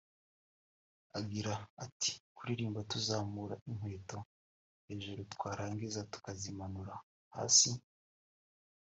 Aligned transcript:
Agira 1.19 1.53
ati 1.83 2.11
“Kuririmba 2.35 2.79
tuzamura 2.91 3.55
inkweto 3.69 4.17
hejuru 4.87 5.21
twarangiza 5.33 5.99
tukazimanura 6.13 6.93
hasi 7.35 7.71